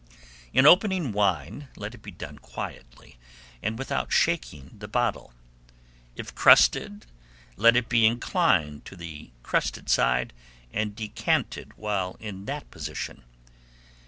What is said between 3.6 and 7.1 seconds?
and without shaking the bottle; if crusted,